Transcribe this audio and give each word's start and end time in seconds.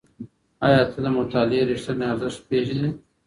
ایا 0.65 0.81
ته 0.91 0.99
د 1.03 1.07
مطالعې 1.17 1.63
ریښتینی 1.69 2.05
ارزښت 2.11 2.39
پېژنې؟ 2.49 2.89